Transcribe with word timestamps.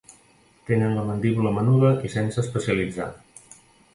Tenen 0.69 0.95
la 0.99 1.03
mandíbula 1.09 1.51
menuda 1.59 1.91
i 2.09 2.11
sense 2.15 2.43
especialitzar. 2.45 3.11